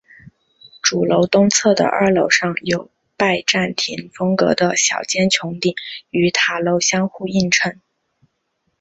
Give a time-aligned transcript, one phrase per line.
[0.81, 5.75] 主楼东侧的二楼上有拜占廷风格的小尖穹顶
[6.09, 7.79] 与塔楼相互映衬。